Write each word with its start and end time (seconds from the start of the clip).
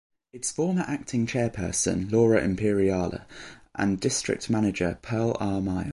Its 0.33 0.51
former 0.51 0.81
acting 0.87 1.27
chairperson 1.27 2.11
Laura 2.11 2.43
Imperiale, 2.43 3.19
and 3.75 3.99
district 3.99 4.49
manager 4.49 4.97
Pearl 5.03 5.37
R. 5.39 5.61
Miles. 5.61 5.89